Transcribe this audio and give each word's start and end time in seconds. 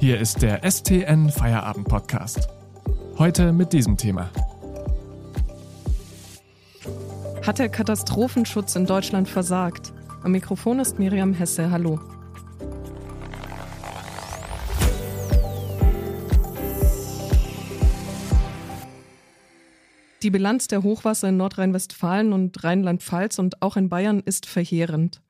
Hier 0.00 0.18
ist 0.18 0.40
der 0.40 0.62
STN 0.68 1.28
Feierabend 1.28 1.86
Podcast. 1.86 2.48
Heute 3.18 3.52
mit 3.52 3.74
diesem 3.74 3.98
Thema. 3.98 4.30
Hat 7.46 7.58
der 7.58 7.68
Katastrophenschutz 7.68 8.76
in 8.76 8.86
Deutschland 8.86 9.28
versagt? 9.28 9.92
Am 10.22 10.32
Mikrofon 10.32 10.80
ist 10.80 10.98
Miriam 10.98 11.34
Hesse. 11.34 11.70
Hallo. 11.70 12.00
Die 20.22 20.30
Bilanz 20.30 20.66
der 20.66 20.82
Hochwasser 20.82 21.28
in 21.28 21.36
Nordrhein-Westfalen 21.36 22.32
und 22.32 22.64
Rheinland-Pfalz 22.64 23.38
und 23.38 23.60
auch 23.60 23.76
in 23.76 23.90
Bayern 23.90 24.20
ist 24.20 24.46
verheerend. 24.46 25.20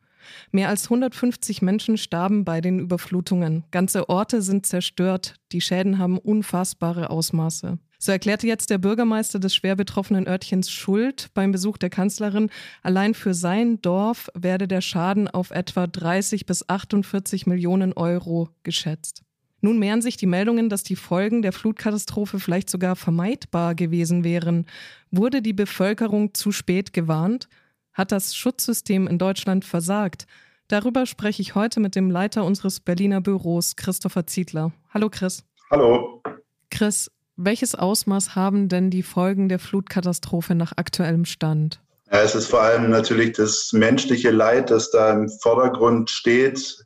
Mehr 0.52 0.68
als 0.68 0.84
150 0.84 1.62
Menschen 1.62 1.96
starben 1.96 2.44
bei 2.44 2.60
den 2.60 2.78
Überflutungen. 2.78 3.64
Ganze 3.70 4.08
Orte 4.08 4.42
sind 4.42 4.66
zerstört. 4.66 5.34
Die 5.52 5.60
Schäden 5.60 5.98
haben 5.98 6.18
unfassbare 6.18 7.10
Ausmaße. 7.10 7.78
So 8.02 8.12
erklärte 8.12 8.46
jetzt 8.46 8.70
der 8.70 8.78
Bürgermeister 8.78 9.38
des 9.38 9.54
schwer 9.54 9.76
betroffenen 9.76 10.26
Örtchens 10.26 10.70
Schuld 10.70 11.28
beim 11.34 11.52
Besuch 11.52 11.76
der 11.76 11.90
Kanzlerin, 11.90 12.48
allein 12.82 13.12
für 13.12 13.34
sein 13.34 13.82
Dorf 13.82 14.30
werde 14.32 14.66
der 14.66 14.80
Schaden 14.80 15.28
auf 15.28 15.50
etwa 15.50 15.86
30 15.86 16.46
bis 16.46 16.66
48 16.66 17.46
Millionen 17.46 17.92
Euro 17.92 18.48
geschätzt. 18.62 19.22
Nun 19.60 19.78
mehren 19.78 20.00
sich 20.00 20.16
die 20.16 20.26
Meldungen, 20.26 20.70
dass 20.70 20.82
die 20.82 20.96
Folgen 20.96 21.42
der 21.42 21.52
Flutkatastrophe 21.52 22.40
vielleicht 22.40 22.70
sogar 22.70 22.96
vermeidbar 22.96 23.74
gewesen 23.74 24.24
wären. 24.24 24.64
Wurde 25.10 25.42
die 25.42 25.52
Bevölkerung 25.52 26.32
zu 26.32 26.52
spät 26.52 26.94
gewarnt? 26.94 27.48
Hat 27.92 28.12
das 28.12 28.34
Schutzsystem 28.34 29.06
in 29.06 29.18
Deutschland 29.18 29.64
versagt? 29.64 30.26
Darüber 30.68 31.06
spreche 31.06 31.42
ich 31.42 31.54
heute 31.54 31.80
mit 31.80 31.96
dem 31.96 32.10
Leiter 32.10 32.44
unseres 32.44 32.78
Berliner 32.78 33.20
Büros, 33.20 33.74
Christopher 33.76 34.26
Ziedler. 34.26 34.72
Hallo 34.94 35.08
Chris. 35.10 35.42
Hallo. 35.70 36.22
Chris, 36.70 37.10
welches 37.36 37.74
Ausmaß 37.74 38.36
haben 38.36 38.68
denn 38.68 38.90
die 38.90 39.02
Folgen 39.02 39.48
der 39.48 39.58
Flutkatastrophe 39.58 40.54
nach 40.54 40.72
aktuellem 40.76 41.24
Stand? 41.24 41.80
Ja, 42.12 42.22
es 42.22 42.34
ist 42.34 42.46
vor 42.46 42.60
allem 42.60 42.90
natürlich 42.90 43.32
das 43.32 43.72
menschliche 43.72 44.30
Leid, 44.30 44.70
das 44.70 44.90
da 44.90 45.12
im 45.12 45.28
Vordergrund 45.28 46.10
steht. 46.10 46.84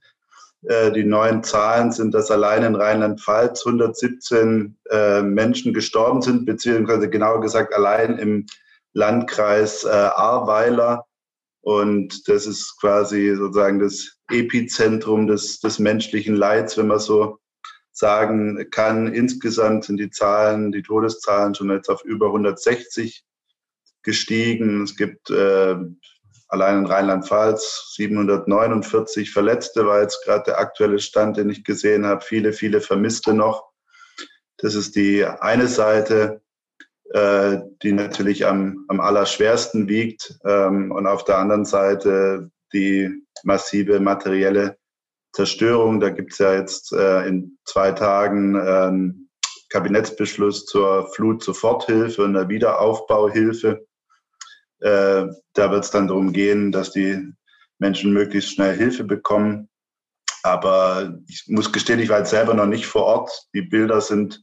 Äh, 0.62 0.92
die 0.92 1.04
neuen 1.04 1.42
Zahlen 1.42 1.92
sind, 1.92 2.14
dass 2.14 2.30
allein 2.30 2.62
in 2.62 2.74
Rheinland-Pfalz 2.74 3.66
117 3.66 4.76
äh, 4.90 5.20
Menschen 5.22 5.74
gestorben 5.74 6.22
sind, 6.22 6.46
beziehungsweise 6.46 7.10
genauer 7.10 7.40
gesagt 7.40 7.74
allein 7.74 8.18
im 8.18 8.46
Landkreis 8.94 9.84
äh, 9.84 9.88
Ahrweiler. 9.88 11.04
Und 11.60 12.28
das 12.28 12.46
ist 12.46 12.76
quasi 12.80 13.34
sozusagen 13.36 13.78
das 13.78 14.18
Epizentrum 14.30 15.26
des, 15.26 15.60
des 15.60 15.78
menschlichen 15.78 16.34
Leids, 16.34 16.76
wenn 16.76 16.88
man 16.88 16.98
so 16.98 17.38
sagen 17.92 18.68
kann. 18.70 19.12
Insgesamt 19.12 19.84
sind 19.84 19.98
die 19.98 20.10
Zahlen, 20.10 20.72
die 20.72 20.82
Todeszahlen 20.82 21.54
schon 21.54 21.70
jetzt 21.70 21.88
auf 21.88 22.04
über 22.04 22.26
160 22.26 23.24
gestiegen. 24.02 24.82
Es 24.82 24.96
gibt 24.96 25.30
äh, 25.30 25.76
allein 26.48 26.80
in 26.80 26.86
Rheinland-Pfalz 26.86 27.94
749 27.96 29.32
Verletzte, 29.32 29.86
war 29.86 30.02
jetzt 30.02 30.22
gerade 30.24 30.44
der 30.44 30.58
aktuelle 30.58 30.98
Stand, 30.98 31.36
den 31.36 31.50
ich 31.50 31.64
gesehen 31.64 32.04
habe. 32.04 32.24
Viele, 32.24 32.52
viele 32.52 32.80
Vermisste 32.80 33.32
noch. 33.32 33.70
Das 34.58 34.74
ist 34.74 34.96
die 34.96 35.24
eine 35.24 35.66
Seite. 35.66 36.42
Äh, 37.14 37.60
die 37.84 37.92
natürlich 37.92 38.44
am, 38.44 38.84
am 38.88 39.00
allerschwersten 39.00 39.86
wiegt. 39.86 40.36
Ähm, 40.44 40.90
und 40.90 41.06
auf 41.06 41.22
der 41.22 41.38
anderen 41.38 41.64
Seite 41.64 42.50
die 42.72 43.08
massive 43.44 44.00
materielle 44.00 44.76
Zerstörung. 45.32 46.00
Da 46.00 46.10
gibt 46.10 46.32
es 46.32 46.38
ja 46.38 46.54
jetzt 46.54 46.92
äh, 46.92 47.24
in 47.28 47.56
zwei 47.66 47.92
Tagen 47.92 48.56
ähm, 48.60 49.28
Kabinettsbeschluss 49.68 50.66
zur 50.66 51.06
Flut-Soforthilfe 51.14 52.24
und 52.24 52.34
der 52.34 52.48
Wiederaufbauhilfe. 52.48 53.86
Äh, 54.80 55.26
da 55.52 55.70
wird 55.70 55.84
es 55.84 55.92
dann 55.92 56.08
darum 56.08 56.32
gehen, 56.32 56.72
dass 56.72 56.90
die 56.90 57.32
Menschen 57.78 58.12
möglichst 58.12 58.54
schnell 58.54 58.76
Hilfe 58.76 59.04
bekommen. 59.04 59.68
Aber 60.42 61.16
ich 61.28 61.44
muss 61.46 61.72
gestehen, 61.72 62.00
ich 62.00 62.08
war 62.08 62.18
jetzt 62.18 62.30
selber 62.30 62.54
noch 62.54 62.66
nicht 62.66 62.86
vor 62.86 63.04
Ort. 63.04 63.46
Die 63.54 63.62
Bilder 63.62 64.00
sind 64.00 64.42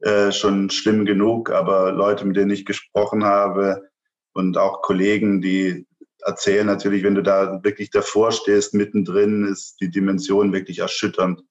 äh, 0.00 0.32
schon 0.32 0.70
schlimm 0.70 1.04
genug, 1.04 1.50
aber 1.50 1.92
Leute, 1.92 2.26
mit 2.26 2.36
denen 2.36 2.50
ich 2.50 2.64
gesprochen 2.66 3.24
habe 3.24 3.88
und 4.32 4.58
auch 4.58 4.82
Kollegen, 4.82 5.40
die 5.40 5.86
erzählen 6.24 6.66
natürlich, 6.66 7.02
wenn 7.02 7.14
du 7.14 7.22
da 7.22 7.62
wirklich 7.62 7.90
davor 7.90 8.32
stehst, 8.32 8.74
mittendrin, 8.74 9.44
ist 9.44 9.80
die 9.80 9.90
Dimension 9.90 10.52
wirklich 10.52 10.80
erschütternd. 10.80 11.42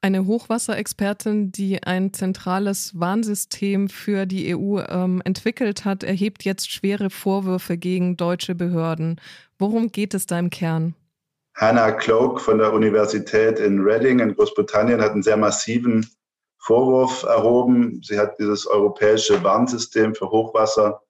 Eine 0.00 0.26
Hochwasserexpertin, 0.26 1.52
die 1.52 1.82
ein 1.82 2.12
zentrales 2.12 2.98
Warnsystem 2.98 3.88
für 3.88 4.26
die 4.26 4.56
EU 4.56 4.80
ähm, 4.80 5.22
entwickelt 5.24 5.84
hat, 5.84 6.02
erhebt 6.02 6.44
jetzt 6.44 6.72
schwere 6.72 7.08
Vorwürfe 7.08 7.76
gegen 7.76 8.16
deutsche 8.16 8.56
Behörden. 8.56 9.20
Worum 9.58 9.92
geht 9.92 10.14
es 10.14 10.26
da 10.26 10.38
im 10.38 10.50
Kern? 10.50 10.94
Hannah 11.54 11.92
Cloak 11.92 12.40
von 12.40 12.58
der 12.58 12.72
Universität 12.72 13.60
in 13.60 13.80
Reading 13.80 14.18
in 14.18 14.34
Großbritannien 14.34 15.00
hat 15.00 15.12
einen 15.12 15.22
sehr 15.22 15.36
massiven 15.36 16.10
Vorwurf 16.62 17.24
erhoben. 17.24 18.00
Sie 18.04 18.18
hat 18.18 18.38
dieses 18.38 18.66
europäische 18.66 19.42
Warnsystem 19.42 20.14
für 20.14 20.30
Hochwasser 20.30 21.02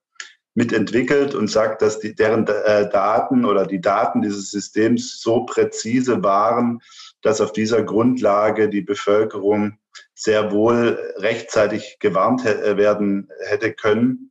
mitentwickelt 0.54 1.34
und 1.34 1.48
sagt, 1.48 1.82
dass 1.82 2.00
die, 2.00 2.14
deren 2.14 2.46
äh, 2.46 2.88
Daten 2.88 3.44
oder 3.44 3.66
die 3.66 3.80
Daten 3.80 4.22
dieses 4.22 4.50
Systems 4.50 5.20
so 5.20 5.44
präzise 5.44 6.22
waren, 6.22 6.80
dass 7.22 7.40
auf 7.40 7.52
dieser 7.52 7.82
Grundlage 7.82 8.68
die 8.68 8.82
Bevölkerung 8.82 9.78
sehr 10.14 10.52
wohl 10.52 10.98
rechtzeitig 11.16 11.98
gewarnt 12.00 12.44
äh, 12.46 12.76
werden 12.76 13.28
hätte 13.46 13.72
können. 13.72 14.30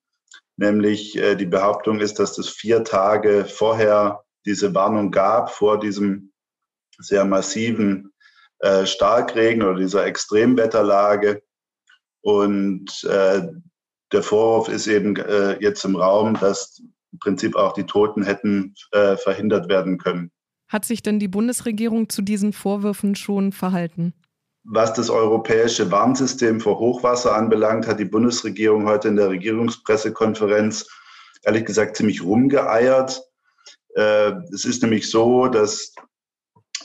Nämlich 0.57 1.17
äh, 1.17 1.35
die 1.35 1.45
Behauptung 1.45 1.99
ist, 1.99 2.19
dass 2.19 2.37
es 2.37 2.49
vier 2.49 2.83
Tage 2.83 3.45
vorher 3.45 4.23
diese 4.45 4.73
Warnung 4.73 5.11
gab, 5.11 5.51
vor 5.51 5.79
diesem 5.79 6.31
sehr 6.97 7.25
massiven 7.25 8.10
äh, 8.61 8.85
Starkregen 8.85 9.63
oder 9.63 9.75
dieser 9.75 10.05
Extremwetterlage. 10.05 11.41
Und 12.21 13.03
äh, 13.03 13.41
der 14.11 14.23
Vorwurf 14.23 14.67
ist 14.69 14.87
eben 14.87 15.15
äh, 15.15 15.57
jetzt 15.61 15.83
im 15.85 15.95
Raum, 15.95 16.37
dass 16.39 16.81
im 17.11 17.19
Prinzip 17.19 17.55
auch 17.55 17.73
die 17.73 17.85
Toten 17.85 18.23
hätten 18.23 18.75
äh, 18.91 19.17
verhindert 19.17 19.69
werden 19.69 19.97
können. 19.97 20.31
Hat 20.67 20.85
sich 20.85 21.01
denn 21.01 21.19
die 21.19 21.27
Bundesregierung 21.27 22.09
zu 22.09 22.21
diesen 22.21 22.53
Vorwürfen 22.53 23.15
schon 23.15 23.51
verhalten? 23.51 24.13
Was 24.63 24.93
das 24.93 25.09
europäische 25.09 25.91
Warnsystem 25.91 26.61
vor 26.61 26.77
Hochwasser 26.79 27.35
anbelangt, 27.35 27.87
hat 27.87 27.99
die 27.99 28.05
Bundesregierung 28.05 28.87
heute 28.87 29.07
in 29.07 29.15
der 29.15 29.29
Regierungspressekonferenz 29.29 30.87
ehrlich 31.43 31.65
gesagt 31.65 31.97
ziemlich 31.97 32.23
rumgeeiert. 32.23 33.21
Äh, 33.95 34.33
es 34.53 34.65
ist 34.65 34.83
nämlich 34.83 35.09
so, 35.09 35.47
dass 35.47 35.93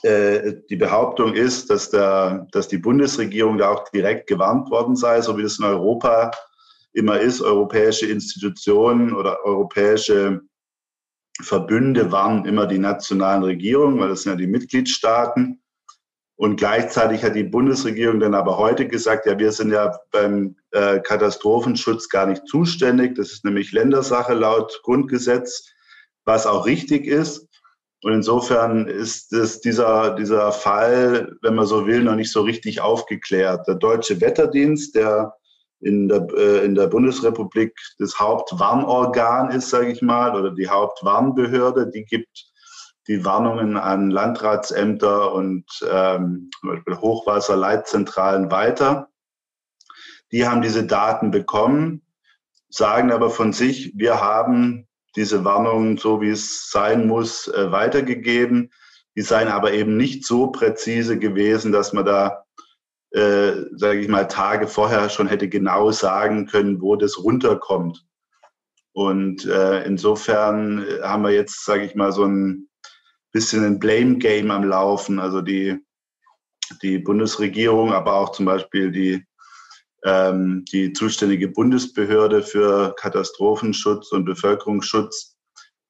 äh, 0.07 0.63
die 0.71 0.77
Behauptung 0.77 1.35
ist, 1.35 1.69
dass, 1.69 1.91
der, 1.91 2.47
dass 2.53 2.69
die 2.69 2.79
Bundesregierung 2.79 3.59
da 3.59 3.71
auch 3.71 3.89
direkt 3.91 4.29
gewarnt 4.29 4.71
worden 4.71 4.95
sei, 4.95 5.21
so 5.21 5.37
wie 5.37 5.43
das 5.43 5.59
in 5.59 5.65
Europa 5.65 6.31
immer 6.93 7.19
ist. 7.19 7.43
Europäische 7.43 8.07
Institutionen 8.07 9.13
oder 9.13 9.45
europäische 9.45 10.43
Verbünde 11.43 12.13
warnen 12.13 12.45
immer 12.45 12.67
die 12.67 12.79
nationalen 12.79 13.43
Regierungen, 13.43 13.99
weil 13.99 14.09
das 14.09 14.23
sind 14.23 14.33
ja 14.33 14.37
die 14.37 14.47
Mitgliedstaaten. 14.47 15.61
Und 16.37 16.57
gleichzeitig 16.57 17.25
hat 17.25 17.35
die 17.35 17.45
Bundesregierung 17.45 18.21
dann 18.21 18.35
aber 18.35 18.59
heute 18.59 18.87
gesagt, 18.87 19.27
ja, 19.27 19.39
wir 19.39 19.53
sind 19.53 19.73
ja 19.73 19.99
beim 20.13 20.57
äh, 20.71 21.01
Katastrophenschutz 21.01 22.09
gar 22.11 22.27
nicht 22.27 22.47
zuständig. 22.47 23.15
Das 23.17 23.33
ist 23.33 23.45
nämlich 23.45 23.73
Ländersache 23.73 24.35
laut 24.35 24.81
Grundgesetz, 24.83 25.67
was 26.25 26.47
auch 26.47 26.67
richtig 26.67 27.07
ist. 27.07 27.46
Und 28.03 28.13
insofern 28.13 28.89
ist 28.89 29.33
es 29.33 29.61
dieser, 29.61 30.15
dieser 30.15 30.53
Fall, 30.53 31.37
wenn 31.43 31.55
man 31.55 31.67
so 31.67 31.87
will, 31.87 32.03
noch 32.03 32.15
nicht 32.15 32.31
so 32.31 32.43
richtig 32.43 32.81
aufgeklärt. 32.81 33.67
Der 33.67 33.77
Deutsche 33.77 34.21
Wetterdienst, 34.21 34.95
der 34.95 35.35
in 35.81 36.09
der, 36.09 36.27
äh, 36.37 36.65
in 36.65 36.75
der 36.75 36.87
Bundesrepublik 36.89 37.75
das 37.99 38.19
Hauptwarnorgan 38.19 39.51
ist, 39.51 39.71
sage 39.71 39.91
ich 39.93 40.03
mal, 40.03 40.39
oder 40.39 40.51
die 40.53 40.69
Hauptwarnbehörde, 40.69 41.91
die 41.91 42.05
gibt 42.05 42.47
die 43.09 43.25
Warnungen 43.25 43.77
an 43.77 44.11
Landratsämter 44.11 45.33
und 45.33 45.65
ähm, 45.89 46.51
Hochwasserleitzentralen 46.89 48.51
weiter. 48.51 49.09
Die 50.33 50.47
haben 50.47 50.61
diese 50.61 50.85
Daten 50.85 51.31
bekommen, 51.31 52.03
sagen 52.69 53.13
aber 53.13 53.31
von 53.31 53.53
sich, 53.53 53.93
wir 53.97 54.21
haben 54.21 54.86
diese 55.17 55.45
Warnungen, 55.45 55.97
so 55.97 56.21
wie 56.21 56.31
es 56.31 56.71
sein 56.71 57.07
muss, 57.07 57.49
äh, 57.49 57.73
weitergegeben. 57.73 58.71
Die 59.17 59.23
seien 59.23 59.49
aber 59.49 59.73
eben 59.73 59.97
nicht 59.97 60.25
so 60.25 60.49
präzise 60.49 61.19
gewesen, 61.19 61.73
dass 61.73 61.93
man 61.93 62.05
da, 62.05 62.45
äh, 63.13 63.53
sage 63.73 64.01
ich 64.01 64.09
mal, 64.09 64.29
Tage 64.29 64.69
vorher 64.69 65.09
schon 65.09 65.27
hätte 65.27 65.49
genau 65.49 65.91
sagen 65.91 66.47
können, 66.47 66.81
wo 66.83 66.97
das 66.97 67.23
runterkommt. 67.23 68.05
Und 68.93 69.47
äh, 69.47 69.85
insofern 69.85 70.87
haben 71.03 71.23
wir 71.23 71.31
jetzt, 71.31 71.65
sage 71.65 71.85
ich 71.85 71.95
mal, 71.95 72.13
so 72.13 72.25
ein 72.25 72.69
bisschen 73.33 73.65
ein 73.65 73.79
Blame 73.79 74.17
Game 74.19 74.51
am 74.51 74.65
Laufen. 74.65 75.19
Also 75.19 75.41
die 75.41 75.79
die 76.83 76.99
Bundesregierung, 76.99 77.93
aber 77.93 78.15
auch 78.15 78.33
zum 78.33 78.47
Beispiel 78.47 78.91
die, 78.91 79.25
ähm, 80.07 80.65
die 80.73 80.93
zuständige 80.93 81.49
Bundesbehörde 81.49 82.43
für 82.43 82.95
Katastrophenschutz 82.95 84.13
und 84.13 84.25
Bevölkerungsschutz, 84.25 85.37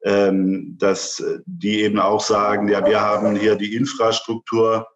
ähm, 0.04 0.76
dass 0.78 1.22
die 1.44 1.82
eben 1.82 1.98
auch 1.98 2.20
sagen, 2.20 2.68
ja, 2.68 2.84
wir 2.86 3.02
haben 3.02 3.36
hier 3.36 3.56
die 3.56 3.74
Infrastruktur 3.74 4.88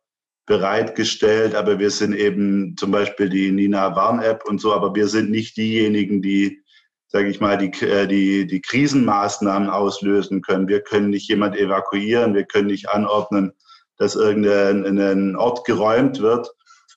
bereitgestellt, 0.47 1.55
aber 1.55 1.79
wir 1.79 1.91
sind 1.91 2.15
eben 2.15 2.75
zum 2.79 2.91
Beispiel 2.91 3.29
die 3.29 3.53
Nina 3.53 3.95
Warn-App 3.95 4.45
und 4.49 4.59
so, 4.59 4.73
aber 4.73 4.95
wir 4.95 5.07
sind 5.07 5.31
nicht 5.31 5.57
diejenigen, 5.59 6.23
die, 6.23 6.63
sage 7.09 7.29
ich 7.29 7.41
mal, 7.41 7.59
die, 7.59 7.71
äh, 7.87 8.07
die, 8.07 8.47
die 8.47 8.63
Krisenmaßnahmen 8.63 9.69
auslösen 9.69 10.41
können. 10.41 10.67
Wir 10.67 10.81
können 10.81 11.11
nicht 11.11 11.29
jemand 11.29 11.57
evakuieren, 11.57 12.35
wir 12.35 12.45
können 12.45 12.69
nicht 12.69 12.89
anordnen, 12.89 13.53
dass 13.99 14.17
irgendein 14.17 15.37
Ort 15.37 15.67
geräumt 15.67 16.21
wird, 16.21 16.51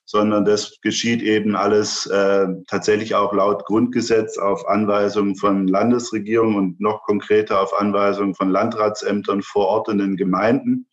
sondern 0.06 0.44
das 0.44 0.80
geschieht 0.82 1.22
eben 1.22 1.56
alles 1.56 2.06
äh, 2.06 2.46
tatsächlich 2.68 3.14
auch 3.14 3.32
laut 3.32 3.64
Grundgesetz 3.64 4.38
auf 4.38 4.66
Anweisung 4.68 5.36
von 5.36 5.66
Landesregierung 5.66 6.56
und 6.56 6.80
noch 6.80 7.02
konkreter 7.02 7.60
auf 7.60 7.72
Anweisung 7.78 8.34
von 8.34 8.50
Landratsämtern 8.50 9.42
vor 9.42 9.66
Ort 9.66 9.88
in 9.88 9.98
den 9.98 10.16
Gemeinden. 10.16 10.86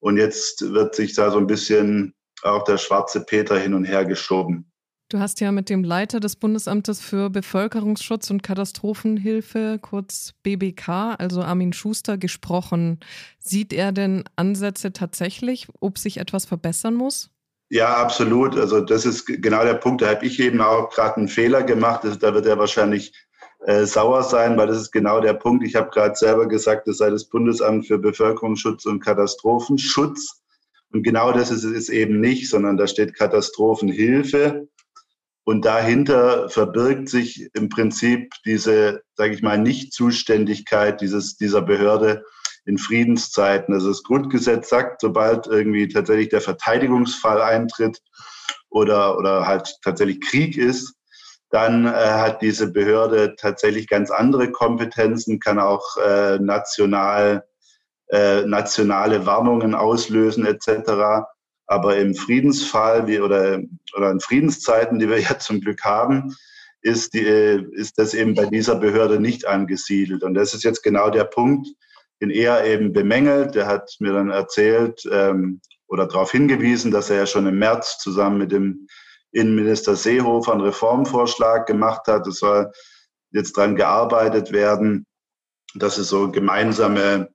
Und 0.00 0.16
jetzt 0.16 0.72
wird 0.72 0.94
sich 0.94 1.14
da 1.14 1.30
so 1.30 1.38
ein 1.38 1.46
bisschen 1.46 2.14
auch 2.42 2.64
der 2.64 2.78
schwarze 2.78 3.24
Peter 3.24 3.58
hin 3.58 3.74
und 3.74 3.84
her 3.84 4.04
geschoben. 4.04 4.70
Du 5.10 5.18
hast 5.18 5.40
ja 5.40 5.52
mit 5.52 5.68
dem 5.68 5.84
Leiter 5.84 6.18
des 6.18 6.34
Bundesamtes 6.34 7.00
für 7.00 7.30
Bevölkerungsschutz 7.30 8.30
und 8.30 8.42
Katastrophenhilfe, 8.42 9.78
kurz 9.80 10.32
BBK, 10.42 11.16
also 11.18 11.42
Armin 11.42 11.72
Schuster, 11.72 12.16
gesprochen. 12.18 13.00
Sieht 13.38 13.72
er 13.72 13.92
denn 13.92 14.24
Ansätze 14.34 14.92
tatsächlich, 14.92 15.68
ob 15.80 15.98
sich 15.98 16.16
etwas 16.16 16.46
verbessern 16.46 16.94
muss? 16.94 17.30
Ja, 17.70 17.96
absolut. 17.96 18.56
Also 18.56 18.80
das 18.80 19.06
ist 19.06 19.26
genau 19.26 19.64
der 19.64 19.74
Punkt. 19.74 20.02
Da 20.02 20.08
habe 20.08 20.26
ich 20.26 20.38
eben 20.38 20.60
auch 20.60 20.90
gerade 20.90 21.16
einen 21.16 21.28
Fehler 21.28 21.62
gemacht. 21.62 22.02
Da 22.20 22.34
wird 22.34 22.46
er 22.46 22.58
wahrscheinlich 22.58 23.12
äh, 23.66 23.86
sauer 23.86 24.22
sein, 24.22 24.56
weil 24.56 24.66
das 24.66 24.76
ist 24.76 24.92
genau 24.92 25.20
der 25.20 25.34
Punkt. 25.34 25.64
Ich 25.64 25.74
habe 25.74 25.90
gerade 25.90 26.14
selber 26.14 26.46
gesagt, 26.46 26.86
das 26.86 26.98
sei 26.98 27.10
das 27.10 27.24
Bundesamt 27.24 27.86
für 27.86 27.98
Bevölkerungsschutz 27.98 28.84
und 28.84 29.00
Katastrophenschutz. 29.00 30.42
Und 30.92 31.02
genau 31.02 31.32
das 31.32 31.50
ist 31.50 31.64
es 31.64 31.88
eben 31.88 32.20
nicht, 32.20 32.48
sondern 32.48 32.76
da 32.76 32.86
steht 32.86 33.16
Katastrophenhilfe. 33.16 34.68
Und 35.44 35.64
dahinter 35.64 36.48
verbirgt 36.48 37.08
sich 37.08 37.50
im 37.54 37.68
Prinzip 37.68 38.32
diese, 38.46 39.02
sage 39.14 39.34
ich 39.34 39.42
mal, 39.42 39.58
Nichtzuständigkeit 39.58 41.00
dieses, 41.00 41.36
dieser 41.36 41.60
Behörde 41.60 42.24
in 42.66 42.78
Friedenszeiten. 42.78 43.74
Also 43.74 43.88
das 43.88 44.02
Grundgesetz 44.02 44.68
sagt, 44.68 45.00
sobald 45.00 45.46
irgendwie 45.46 45.88
tatsächlich 45.88 46.30
der 46.30 46.40
Verteidigungsfall 46.40 47.42
eintritt 47.42 48.00
oder, 48.70 49.18
oder 49.18 49.46
halt 49.46 49.76
tatsächlich 49.82 50.20
Krieg 50.20 50.56
ist, 50.56 50.94
dann 51.50 51.86
äh, 51.86 51.90
hat 51.90 52.42
diese 52.42 52.72
Behörde 52.72 53.36
tatsächlich 53.36 53.86
ganz 53.86 54.10
andere 54.10 54.50
Kompetenzen, 54.50 55.38
kann 55.38 55.60
auch 55.60 55.96
äh, 55.98 56.38
national, 56.38 57.44
äh, 58.08 58.42
nationale 58.42 59.24
Warnungen 59.24 59.74
auslösen 59.74 60.46
etc. 60.46 61.26
Aber 61.66 61.96
im 61.96 62.14
Friedensfall 62.14 63.06
wie, 63.06 63.20
oder, 63.20 63.60
oder 63.96 64.10
in 64.10 64.20
Friedenszeiten, 64.20 64.98
die 64.98 65.08
wir 65.08 65.20
ja 65.20 65.38
zum 65.38 65.60
Glück 65.60 65.84
haben, 65.84 66.34
ist, 66.80 67.14
die, 67.14 67.20
ist 67.20 67.98
das 67.98 68.14
eben 68.14 68.34
bei 68.34 68.46
dieser 68.46 68.74
Behörde 68.74 69.20
nicht 69.20 69.46
angesiedelt. 69.46 70.22
Und 70.22 70.34
das 70.34 70.54
ist 70.54 70.64
jetzt 70.64 70.82
genau 70.82 71.08
der 71.08 71.24
Punkt, 71.24 71.68
den 72.20 72.30
er 72.30 72.64
eben 72.64 72.92
bemängelt. 72.92 73.54
Der 73.54 73.66
hat 73.66 73.94
mir 74.00 74.12
dann 74.12 74.30
erzählt 74.30 75.02
ähm, 75.10 75.60
oder 75.86 76.06
darauf 76.06 76.32
hingewiesen, 76.32 76.90
dass 76.90 77.10
er 77.10 77.16
ja 77.16 77.26
schon 77.26 77.46
im 77.46 77.58
März 77.58 77.98
zusammen 77.98 78.38
mit 78.38 78.52
dem 78.52 78.86
Innenminister 79.32 79.96
Seehofer 79.96 80.52
einen 80.52 80.62
Reformvorschlag 80.62 81.66
gemacht 81.66 82.06
hat. 82.06 82.26
Es 82.26 82.38
soll 82.38 82.70
jetzt 83.32 83.56
daran 83.58 83.76
gearbeitet 83.76 84.52
werden, 84.52 85.06
dass 85.74 85.98
es 85.98 86.08
so 86.08 86.30
gemeinsame, 86.30 87.30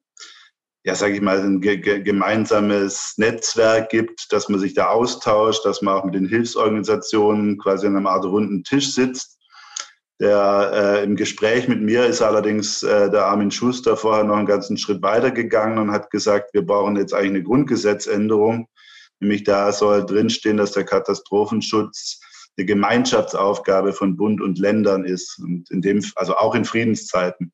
ja, 0.85 0.95
sage 0.95 1.15
ich 1.15 1.21
mal, 1.21 1.39
ein 1.39 1.59
ge 1.59 1.77
gemeinsames 2.01 3.15
Netzwerk 3.17 3.89
gibt, 3.89 4.31
dass 4.31 4.47
man 4.47 4.61
sich 4.61 4.73
da 4.73 4.87
austauscht, 4.87 5.65
dass 5.65 5.81
man 5.81 5.95
auch 5.95 6.05
mit 6.05 6.15
den 6.15 6.27
Hilfsorganisationen 6.27 7.57
quasi 7.57 7.85
an 7.85 7.97
einem 7.97 8.07
Art 8.07 8.25
runden 8.25 8.63
Tisch 8.63 8.93
sitzt. 8.93 9.38
Der 10.19 10.71
äh, 10.73 11.03
im 11.03 11.15
Gespräch 11.15 11.67
mit 11.67 11.81
mir 11.81 12.05
ist 12.05 12.21
allerdings 12.21 12.83
äh, 12.83 13.09
der 13.09 13.25
Armin 13.25 13.51
Schuster 13.51 13.95
vorher 13.95 14.25
noch 14.25 14.35
einen 14.35 14.45
ganzen 14.45 14.77
Schritt 14.77 15.01
weiter 15.01 15.31
gegangen 15.31 15.77
und 15.77 15.91
hat 15.91 16.11
gesagt, 16.11 16.53
wir 16.53 16.65
brauchen 16.65 16.97
jetzt 16.97 17.13
eigentlich 17.13 17.29
eine 17.29 17.43
Grundgesetzänderung, 17.43 18.67
Nämlich 19.19 19.43
da 19.43 19.71
soll 19.71 20.05
drinstehen, 20.05 20.57
dass 20.57 20.71
der 20.71 20.85
Katastrophenschutz 20.85 22.21
eine 22.57 22.65
Gemeinschaftsaufgabe 22.65 23.93
von 23.93 24.15
Bund 24.15 24.41
und 24.41 24.59
Ländern 24.59 25.05
ist. 25.05 25.39
Und 25.39 25.69
in 25.71 25.81
dem, 25.81 26.03
also 26.15 26.35
auch 26.37 26.55
in 26.55 26.65
Friedenszeiten. 26.65 27.51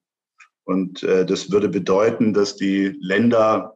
Und 0.63 1.03
äh, 1.03 1.25
das 1.25 1.51
würde 1.51 1.69
bedeuten, 1.69 2.33
dass 2.33 2.55
die 2.55 2.95
Länder 2.99 3.75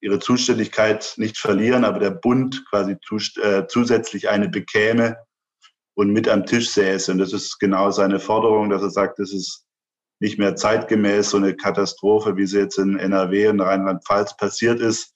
ihre 0.00 0.18
Zuständigkeit 0.18 1.14
nicht 1.16 1.38
verlieren, 1.38 1.84
aber 1.84 1.98
der 1.98 2.10
Bund 2.10 2.64
quasi 2.68 2.96
äh, 3.40 3.66
zusätzlich 3.68 4.28
eine 4.28 4.50
bekäme 4.50 5.16
und 5.96 6.10
mit 6.10 6.28
am 6.28 6.46
Tisch 6.46 6.70
säße. 6.70 7.10
Und 7.10 7.18
das 7.18 7.32
ist 7.32 7.58
genau 7.58 7.90
seine 7.90 8.20
Forderung, 8.20 8.70
dass 8.70 8.82
er 8.82 8.90
sagt, 8.90 9.18
das 9.18 9.32
ist 9.32 9.64
nicht 10.20 10.38
mehr 10.38 10.54
zeitgemäß 10.54 11.30
so 11.30 11.36
eine 11.38 11.56
Katastrophe, 11.56 12.36
wie 12.36 12.46
sie 12.46 12.58
jetzt 12.58 12.78
in 12.78 12.98
NRW 12.98 13.48
und 13.48 13.60
Rheinland-Pfalz 13.60 14.36
passiert 14.36 14.80
ist, 14.80 15.12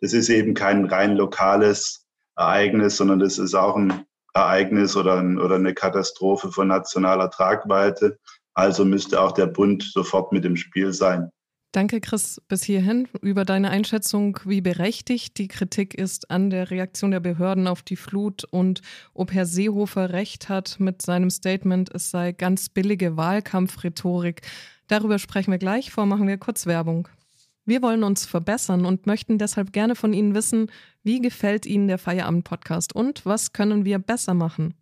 das 0.00 0.12
ist 0.12 0.28
eben 0.28 0.54
kein 0.54 0.84
rein 0.84 1.16
lokales 1.16 2.06
Ereignis, 2.36 2.96
sondern 2.96 3.18
das 3.18 3.38
ist 3.38 3.54
auch 3.54 3.76
ein 3.76 4.06
Ereignis 4.34 4.96
oder, 4.96 5.18
ein, 5.18 5.38
oder 5.38 5.56
eine 5.56 5.74
Katastrophe 5.74 6.52
von 6.52 6.68
nationaler 6.68 7.30
Tragweite. 7.30 8.18
Also 8.54 8.84
müsste 8.84 9.20
auch 9.20 9.32
der 9.32 9.46
Bund 9.46 9.82
sofort 9.82 10.32
mit 10.32 10.44
im 10.44 10.56
Spiel 10.56 10.92
sein. 10.92 11.30
Danke, 11.72 12.00
Chris, 12.00 12.40
bis 12.48 12.62
hierhin 12.62 13.08
über 13.20 13.44
deine 13.44 13.68
Einschätzung, 13.68 14.40
wie 14.46 14.62
berechtigt 14.62 15.36
die 15.36 15.48
Kritik 15.48 15.94
ist 15.94 16.30
an 16.30 16.48
der 16.48 16.70
Reaktion 16.70 17.10
der 17.10 17.20
Behörden 17.20 17.66
auf 17.66 17.82
die 17.82 17.96
Flut 17.96 18.44
und 18.44 18.80
ob 19.12 19.32
Herr 19.32 19.44
Seehofer 19.44 20.10
recht 20.14 20.48
hat 20.48 20.80
mit 20.80 21.02
seinem 21.02 21.28
Statement, 21.28 21.94
es 21.94 22.10
sei 22.10 22.32
ganz 22.32 22.70
billige 22.70 23.18
Wahlkampfrhetorik. 23.18 24.40
Darüber 24.86 25.18
sprechen 25.18 25.50
wir 25.50 25.58
gleich. 25.58 25.90
Vor 25.90 26.06
machen 26.06 26.26
wir 26.26 26.38
kurz 26.38 26.64
Werbung. 26.64 27.08
Wir 27.66 27.82
wollen 27.82 28.02
uns 28.02 28.24
verbessern 28.24 28.86
und 28.86 29.06
möchten 29.06 29.36
deshalb 29.36 29.74
gerne 29.74 29.94
von 29.94 30.14
Ihnen 30.14 30.34
wissen, 30.34 30.70
wie 31.02 31.20
gefällt 31.20 31.66
Ihnen 31.66 31.86
der 31.86 31.98
Feierabend-Podcast 31.98 32.94
und 32.94 33.26
was 33.26 33.52
können 33.52 33.84
wir 33.84 33.98
besser 33.98 34.32
machen? 34.32 34.72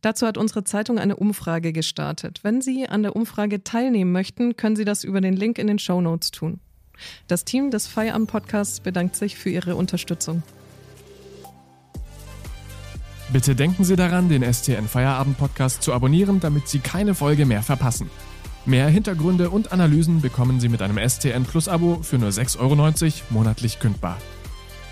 Dazu 0.00 0.26
hat 0.26 0.38
unsere 0.38 0.64
Zeitung 0.64 0.98
eine 0.98 1.16
Umfrage 1.16 1.72
gestartet. 1.72 2.40
Wenn 2.42 2.60
Sie 2.62 2.88
an 2.88 3.02
der 3.02 3.16
Umfrage 3.16 3.62
teilnehmen 3.62 4.12
möchten, 4.12 4.56
können 4.56 4.76
Sie 4.76 4.84
das 4.84 5.04
über 5.04 5.20
den 5.20 5.34
Link 5.34 5.58
in 5.58 5.66
den 5.66 5.78
Show 5.78 6.00
Notes 6.00 6.30
tun. 6.30 6.60
Das 7.28 7.44
Team 7.44 7.70
des 7.70 7.86
Feierabend-Podcasts 7.86 8.80
bedankt 8.80 9.16
sich 9.16 9.36
für 9.36 9.50
Ihre 9.50 9.76
Unterstützung. 9.76 10.42
Bitte 13.32 13.54
denken 13.54 13.84
Sie 13.84 13.94
daran, 13.94 14.28
den 14.28 14.42
STN 14.42 14.88
Feierabend 14.88 15.38
Podcast 15.38 15.82
zu 15.82 15.92
abonnieren, 15.92 16.40
damit 16.40 16.66
Sie 16.66 16.80
keine 16.80 17.14
Folge 17.14 17.46
mehr 17.46 17.62
verpassen. 17.62 18.10
Mehr 18.66 18.88
Hintergründe 18.88 19.50
und 19.50 19.72
Analysen 19.72 20.20
bekommen 20.20 20.60
Sie 20.60 20.68
mit 20.68 20.82
einem 20.82 20.98
STN 20.98 21.44
Plus 21.44 21.68
Abo 21.68 22.00
für 22.02 22.18
nur 22.18 22.30
6,90 22.30 22.58
Euro 22.58 22.74
monatlich 23.30 23.78
kündbar. 23.78 24.18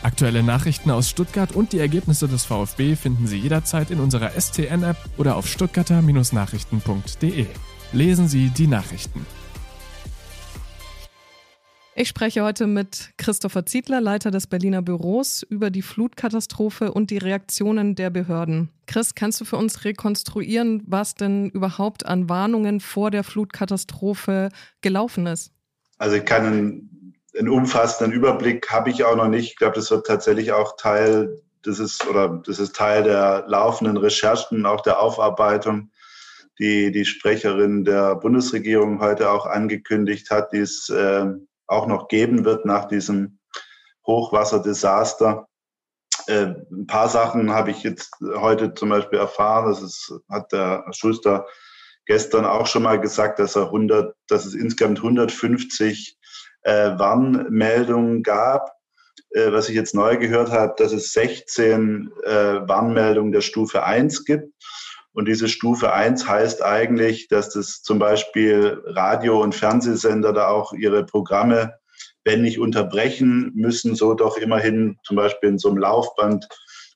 Aktuelle 0.02 0.44
Nachrichten 0.44 0.90
aus 0.92 1.10
Stuttgart 1.10 1.52
und 1.52 1.72
die 1.72 1.80
Ergebnisse 1.80 2.28
des 2.28 2.44
VfB 2.44 2.94
finden 2.94 3.26
Sie 3.26 3.38
jederzeit 3.38 3.90
in 3.90 3.98
unserer 3.98 4.30
STN-App 4.30 4.96
oder 5.16 5.36
auf 5.36 5.48
stuttgarter-nachrichten.de. 5.48 7.46
Lesen 7.92 8.28
Sie 8.28 8.50
die 8.50 8.68
Nachrichten. 8.68 9.26
Ich 11.96 12.06
spreche 12.06 12.44
heute 12.44 12.68
mit 12.68 13.10
Christopher 13.16 13.66
Ziedler, 13.66 14.00
Leiter 14.00 14.30
des 14.30 14.46
Berliner 14.46 14.82
Büros, 14.82 15.42
über 15.42 15.68
die 15.68 15.82
Flutkatastrophe 15.82 16.92
und 16.92 17.10
die 17.10 17.18
Reaktionen 17.18 17.96
der 17.96 18.10
Behörden. 18.10 18.68
Chris, 18.86 19.16
kannst 19.16 19.40
du 19.40 19.44
für 19.44 19.56
uns 19.56 19.84
rekonstruieren, 19.84 20.84
was 20.86 21.16
denn 21.16 21.50
überhaupt 21.50 22.06
an 22.06 22.28
Warnungen 22.28 22.78
vor 22.78 23.10
der 23.10 23.24
Flutkatastrophe 23.24 24.50
gelaufen 24.80 25.26
ist? 25.26 25.50
Also 25.98 26.14
ich 26.14 26.24
kann 26.24 26.88
einen, 27.36 27.48
umfassenden 27.48 28.12
Überblick 28.12 28.70
habe 28.70 28.90
ich 28.90 29.04
auch 29.04 29.16
noch 29.16 29.28
nicht. 29.28 29.50
Ich 29.50 29.56
glaube, 29.56 29.74
das 29.74 29.90
wird 29.90 30.06
tatsächlich 30.06 30.52
auch 30.52 30.76
Teil 30.76 31.40
das 31.62 31.78
ist 31.78 32.06
oder 32.06 32.40
das 32.46 32.58
ist 32.58 32.76
Teil 32.76 33.02
der 33.02 33.44
laufenden 33.46 33.96
Recherchen, 33.96 34.66
auch 34.66 34.80
der 34.80 35.00
Aufarbeitung, 35.00 35.90
die 36.58 36.92
die 36.92 37.04
Sprecherin 37.04 37.84
der 37.84 38.16
Bundesregierung 38.16 39.00
heute 39.00 39.30
auch 39.30 39.46
angekündigt 39.46 40.30
hat, 40.30 40.52
die 40.52 40.58
ist 40.58 40.88
äh, 40.90 41.26
auch 41.66 41.86
noch 41.86 42.08
geben 42.08 42.44
wird 42.44 42.64
nach 42.64 42.86
diesem 42.86 43.38
Hochwasserdesaster. 44.06 45.46
Äh, 46.26 46.54
ein 46.70 46.86
paar 46.86 47.08
Sachen 47.08 47.52
habe 47.52 47.70
ich 47.70 47.82
jetzt 47.82 48.12
heute 48.22 48.74
zum 48.74 48.88
Beispiel 48.88 49.18
erfahren. 49.18 49.66
Das 49.66 49.82
ist, 49.82 50.12
hat 50.28 50.50
der 50.52 50.84
Schuster 50.92 51.46
gestern 52.06 52.46
auch 52.46 52.66
schon 52.66 52.82
mal 52.82 52.98
gesagt, 52.98 53.38
dass, 53.38 53.54
er 53.54 53.66
100, 53.66 54.14
dass 54.28 54.46
es 54.46 54.54
insgesamt 54.54 54.98
150 54.98 56.17
äh, 56.68 56.98
Warnmeldungen 56.98 58.22
gab. 58.22 58.72
äh, 59.30 59.52
was 59.52 59.68
ich 59.68 59.74
jetzt 59.74 59.94
neu 59.94 60.16
gehört 60.16 60.50
habe, 60.50 60.74
dass 60.76 60.92
es 60.92 61.12
16 61.12 62.10
äh, 62.24 62.30
Warnmeldungen 62.68 63.32
der 63.32 63.40
Stufe 63.40 63.84
1 63.84 64.24
gibt. 64.24 64.52
Und 65.12 65.26
diese 65.26 65.48
Stufe 65.48 65.92
1 65.92 66.28
heißt 66.28 66.62
eigentlich, 66.62 67.28
dass 67.28 67.50
das 67.50 67.82
zum 67.82 67.98
Beispiel 67.98 68.82
Radio- 68.86 69.42
und 69.42 69.54
Fernsehsender 69.54 70.32
da 70.32 70.48
auch 70.48 70.72
ihre 70.72 71.04
Programme, 71.04 71.74
wenn 72.24 72.42
nicht 72.42 72.58
unterbrechen 72.58 73.52
müssen, 73.54 73.94
so 73.94 74.14
doch 74.14 74.36
immerhin 74.36 74.96
zum 75.04 75.16
Beispiel 75.16 75.50
in 75.50 75.58
so 75.58 75.68
einem 75.68 75.78
Laufband 75.78 76.46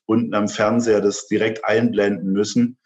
unten 0.05 0.33
am 0.33 0.47
Fernseher 0.47 1.01
das 1.01 1.27
direkt 1.27 1.65
einblenden 1.65 2.31
müssen. 2.31 2.77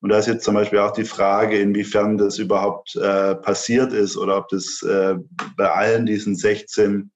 Und 0.00 0.10
da 0.10 0.18
ist 0.18 0.26
jetzt 0.26 0.44
zum 0.44 0.54
Beispiel 0.54 0.78
auch 0.78 0.92
die 0.92 1.04
Frage, 1.04 1.58
inwiefern 1.58 2.18
das 2.18 2.38
überhaupt 2.38 2.96
äh, 2.96 3.34
passiert 3.34 3.92
ist 3.92 4.16
oder 4.16 4.36
ob 4.38 4.48
das 4.48 4.82
äh, 4.82 5.14
bei 5.56 5.70
allen 5.70 6.06
diesen 6.06 6.36
16 6.36 7.10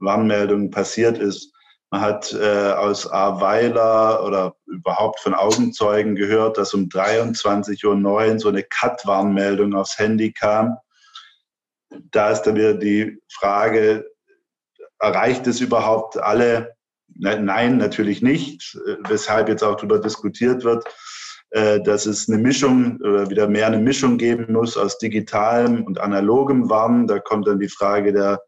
Warnmeldungen 0.00 0.70
passiert 0.70 1.18
ist. 1.18 1.52
Man 1.90 2.02
hat 2.02 2.32
äh, 2.34 2.72
aus 2.72 3.10
Ahrweiler 3.10 4.22
oder 4.24 4.56
überhaupt 4.66 5.20
von 5.20 5.32
Augenzeugen 5.32 6.16
gehört, 6.16 6.58
dass 6.58 6.74
um 6.74 6.88
23.09 6.88 8.32
Uhr 8.32 8.38
so 8.38 8.48
eine 8.48 8.62
Cut-Warnmeldung 8.62 9.74
aufs 9.74 9.98
Handy 9.98 10.32
kam. 10.32 10.76
Da 12.10 12.30
ist 12.30 12.42
dann 12.42 12.56
wieder 12.56 12.74
die 12.74 13.18
Frage, 13.32 14.04
erreicht 14.98 15.46
es 15.46 15.60
überhaupt 15.60 16.18
alle? 16.18 16.74
Nein, 17.14 17.78
natürlich 17.78 18.20
nicht, 18.20 18.78
weshalb 19.08 19.48
jetzt 19.48 19.64
auch 19.64 19.76
darüber 19.76 19.98
diskutiert 19.98 20.62
wird, 20.64 20.84
äh, 20.86 20.90
dass 21.50 22.04
es 22.04 22.28
eine 22.28 22.36
Mischung 22.36 22.98
oder 23.00 23.30
wieder 23.30 23.48
mehr 23.48 23.68
eine 23.68 23.78
Mischung 23.78 24.18
geben 24.18 24.52
muss 24.52 24.76
aus 24.76 24.98
digitalem 24.98 25.82
und 25.84 25.98
analogem 25.98 26.68
Warnen. 26.68 27.06
Da 27.06 27.20
kommt 27.20 27.46
dann 27.46 27.58
die 27.58 27.70
Frage 27.70 28.12
der 28.12 28.42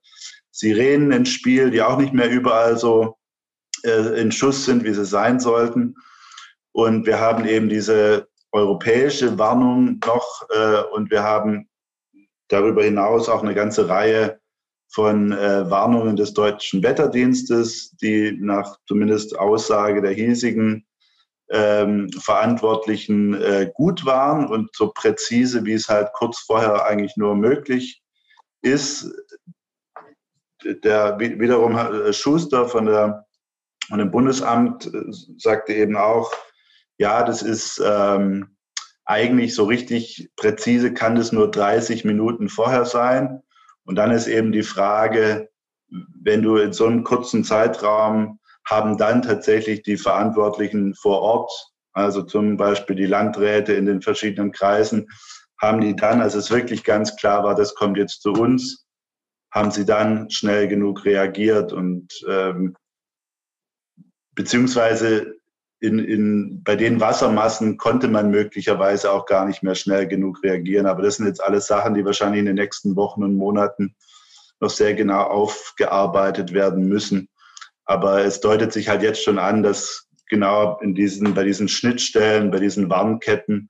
Sirenen 0.51 1.13
ins 1.13 1.31
Spiel, 1.31 1.71
die 1.71 1.81
auch 1.81 1.97
nicht 1.97 2.13
mehr 2.13 2.31
überall 2.31 2.77
so 2.77 3.17
äh, 3.85 4.21
in 4.21 4.31
Schuss 4.31 4.65
sind, 4.65 4.85
wie 4.85 4.93
sie 4.93 5.05
sein 5.05 5.41
sollten. 5.41 5.95
Und 6.73 7.07
wir 7.07 7.19
haben 7.19 7.47
eben 7.47 7.69
diese 7.69 8.29
europäische 8.53 9.39
Warnung 9.39 10.01
noch 10.05 10.47
äh, 10.51 10.83
und 10.93 11.11
wir 11.11 11.23
haben 11.23 11.69
darüber 12.49 12.85
hinaus 12.85 13.29
auch 13.29 13.43
eine 13.43 13.55
ganze 13.55 13.89
Reihe 13.89 14.41
von 14.93 15.33
äh, 15.33 15.71
Warnungen 15.71 16.17
des 16.17 16.35
deutschen 16.35 16.83
Wetterdienstes, 16.83 17.97
die 18.03 18.37
nach 18.41 18.77
zumindest 18.87 19.39
Aussage 19.39 20.03
der 20.03 20.13
hiesigen 20.13 20.85
ähm, 21.51 22.11
Verantwortlichen 22.13 23.35
äh, 23.35 23.71
gut 23.75 24.05
waren 24.05 24.47
und 24.47 24.75
so 24.75 24.93
präzise, 24.93 25.65
wie 25.65 25.73
es 25.73 25.89
halt 25.89 26.13
kurz 26.13 26.39
vorher 26.41 26.87
eigentlich 26.87 27.17
nur 27.17 27.35
möglich 27.35 28.03
ist. 28.63 29.11
Der 30.85 31.19
wiederum 31.19 31.77
äh, 31.77 32.13
Schuster 32.13 32.69
von 32.69 32.87
der 32.87 33.27
und 33.91 34.01
im 34.01 34.11
Bundesamt 34.11 34.87
äh, 34.87 35.03
sagte 35.39 35.73
eben 35.75 35.97
auch, 35.97 36.33
ja, 36.99 37.23
das 37.25 37.43
ist 37.43 37.83
ähm, 37.85 38.57
eigentlich 39.05 39.55
so 39.55 39.65
richtig 39.65 40.31
präzise, 40.37 40.95
kann 40.95 41.17
das 41.17 41.33
nur 41.33 41.51
30 41.51 42.05
Minuten 42.05 42.49
vorher 42.49 42.85
sein. 42.85 43.43
Und 43.85 43.97
dann 43.97 44.13
ist 44.13 44.29
eben 44.29 44.53
die 44.53 44.63
Frage, 44.63 45.49
wenn 46.23 46.43
du 46.43 46.57
in 46.57 46.73
so 46.73 46.87
einem 46.87 47.03
kurzen 47.03 47.43
Zeitraum 47.43 48.39
haben 48.71 48.97
dann 48.97 49.23
tatsächlich 49.23 49.83
die 49.83 49.97
Verantwortlichen 49.97 50.95
vor 50.95 51.21
Ort, 51.21 51.53
also 51.93 52.23
zum 52.23 52.57
Beispiel 52.57 52.97
die 52.97 53.07
Landräte 53.07 53.73
in 53.73 53.87
den 53.87 54.01
verschiedenen 54.01 54.53
Kreisen, 54.53 55.09
haben 55.61 55.81
die 55.81 55.97
dann, 55.97 56.21
als 56.21 56.35
es 56.35 56.51
wirklich 56.51 56.85
ganz 56.85 57.17
klar 57.17 57.45
war, 57.45 57.55
das 57.55 57.75
kommt 57.75 57.99
jetzt 57.99 58.23
zu 58.23 58.33
uns, 58.33 58.87
haben 59.53 59.71
sie 59.71 59.85
dann 59.85 60.31
schnell 60.31 60.69
genug 60.69 61.05
reagiert 61.05 61.73
und 61.73 62.09
ähm, 62.29 62.77
beziehungsweise 64.35 65.35
in, 65.81 65.99
in, 65.99 66.63
bei 66.63 66.77
den 66.77 67.01
Wassermassen 67.01 67.79
konnte 67.79 68.07
man 68.07 68.31
möglicherweise 68.31 69.11
auch 69.11 69.27
gar 69.27 69.47
nicht 69.47 69.63
mehr 69.63 69.75
schnell 69.75 70.07
genug 70.07 70.43
reagieren. 70.43 70.87
Aber 70.87 71.03
das 71.03 71.17
sind 71.17 71.27
jetzt 71.27 71.43
alles 71.43 71.67
Sachen, 71.67 71.95
die 71.95 72.05
wahrscheinlich 72.05 72.41
in 72.41 72.47
den 72.47 72.57
nächsten 72.57 72.97
Wochen 72.97 73.25
und 73.25 73.35
Monaten 73.35 73.97
noch 74.61 74.69
sehr 74.69 74.95
genau 74.95 75.23
aufgearbeitet 75.23 76.53
werden 76.53 76.87
müssen. 76.87 77.30
Aber 77.91 78.25
es 78.25 78.39
deutet 78.39 78.73
sich 78.73 78.89
halt 78.89 79.03
jetzt 79.03 79.25
schon 79.25 79.41
an, 79.41 79.65
dass 79.65 80.07
genau 80.29 80.79
in 80.79 80.95
diesen, 80.95 81.35
bei 81.35 81.43
diesen 81.43 81.67
Schnittstellen, 81.67 82.53
bei 82.53 82.61
diesen 82.61 82.89
Warnketten, 82.89 83.69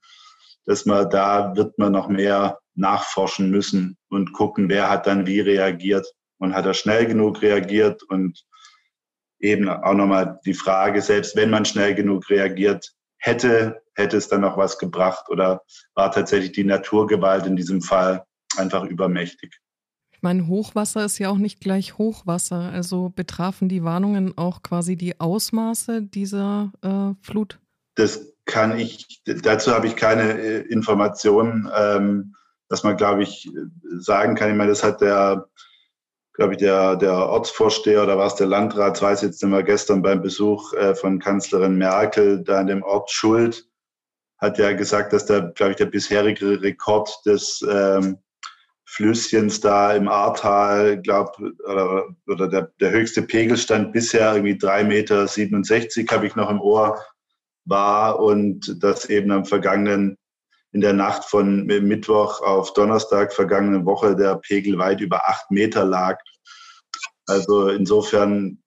dass 0.66 0.84
man 0.84 1.08
da 1.08 1.56
wird 1.56 1.78
man 1.78 1.92
noch 1.92 2.08
mehr 2.08 2.58
nachforschen 2.74 3.50
müssen 3.50 3.96
und 4.10 4.34
gucken, 4.34 4.68
wer 4.68 4.90
hat 4.90 5.06
dann 5.06 5.26
wie 5.26 5.40
reagiert 5.40 6.06
und 6.36 6.54
hat 6.54 6.66
er 6.66 6.74
schnell 6.74 7.06
genug 7.06 7.40
reagiert 7.40 8.02
und 8.02 8.44
eben 9.38 9.70
auch 9.70 9.94
nochmal 9.94 10.38
die 10.44 10.52
Frage, 10.52 11.00
selbst 11.00 11.34
wenn 11.34 11.48
man 11.48 11.64
schnell 11.64 11.94
genug 11.94 12.28
reagiert 12.28 12.92
hätte, 13.16 13.80
hätte 13.94 14.18
es 14.18 14.28
dann 14.28 14.42
noch 14.42 14.58
was 14.58 14.76
gebracht 14.76 15.30
oder 15.30 15.62
war 15.94 16.12
tatsächlich 16.12 16.52
die 16.52 16.64
Naturgewalt 16.64 17.46
in 17.46 17.56
diesem 17.56 17.80
Fall 17.80 18.26
einfach 18.58 18.84
übermächtig? 18.84 19.59
Ich 20.20 20.22
meine, 20.22 20.48
Hochwasser 20.48 21.06
ist 21.06 21.16
ja 21.16 21.30
auch 21.30 21.38
nicht 21.38 21.60
gleich 21.60 21.96
Hochwasser. 21.96 22.70
Also 22.74 23.08
betrafen 23.08 23.70
die 23.70 23.84
Warnungen 23.84 24.36
auch 24.36 24.62
quasi 24.62 24.94
die 24.94 25.18
Ausmaße 25.18 26.02
dieser 26.02 26.72
äh, 26.82 27.14
Flut? 27.24 27.58
Das 27.94 28.26
kann 28.44 28.78
ich, 28.78 29.22
dazu 29.24 29.72
habe 29.72 29.86
ich 29.86 29.96
keine 29.96 30.38
äh, 30.38 30.60
Informationen, 30.68 31.70
ähm, 31.74 32.34
dass 32.68 32.84
man, 32.84 32.98
glaube 32.98 33.22
ich, 33.22 33.50
sagen 33.98 34.34
kann. 34.34 34.50
Ich 34.50 34.56
meine, 34.58 34.68
das 34.68 34.84
hat 34.84 35.00
der 35.00 35.48
glaube 36.34 36.52
ich, 36.52 36.58
der, 36.58 36.96
der 36.96 37.14
Ortsvorsteher 37.14 38.02
oder 38.02 38.18
war 38.18 38.26
es 38.26 38.34
der 38.34 38.46
Landrat, 38.46 39.00
weiß 39.00 39.22
jetzt 39.22 39.42
nicht 39.42 39.50
mehr, 39.50 39.62
gestern 39.62 40.02
beim 40.02 40.20
Besuch 40.20 40.74
äh, 40.74 40.94
von 40.94 41.18
Kanzlerin 41.18 41.78
Merkel 41.78 42.44
da 42.44 42.60
in 42.60 42.66
dem 42.66 42.82
Ort 42.82 43.10
Schuld, 43.10 43.66
hat 44.36 44.58
ja 44.58 44.72
gesagt, 44.74 45.14
dass 45.14 45.24
der, 45.24 45.52
glaube 45.54 45.72
ich, 45.72 45.76
der 45.78 45.86
bisherige 45.86 46.60
Rekord 46.60 47.10
des 47.24 47.64
ähm, 47.66 48.18
Flüsschens 48.92 49.60
da 49.60 49.94
im 49.94 50.08
Ahrtal, 50.08 51.00
glaube 51.00 51.54
oder, 51.64 52.08
oder 52.26 52.48
der, 52.48 52.72
der 52.80 52.90
höchste 52.90 53.22
Pegelstand 53.22 53.92
bisher 53.92 54.34
irgendwie 54.34 54.54
3,67 54.54 55.98
Meter, 55.98 56.14
habe 56.16 56.26
ich 56.26 56.34
noch 56.34 56.50
im 56.50 56.60
Ohr, 56.60 57.00
war 57.64 58.18
und 58.18 58.82
das 58.82 59.04
eben 59.04 59.30
am 59.30 59.44
vergangenen 59.44 60.16
in 60.72 60.80
der 60.80 60.92
Nacht 60.92 61.24
von 61.24 61.66
Mittwoch 61.66 62.40
auf 62.42 62.72
Donnerstag 62.72 63.32
vergangene 63.32 63.84
Woche 63.84 64.16
der 64.16 64.36
Pegel 64.36 64.78
weit 64.78 65.00
über 65.00 65.28
acht 65.28 65.50
Meter 65.52 65.84
lag. 65.84 66.18
Also 67.26 67.68
insofern 67.68 68.58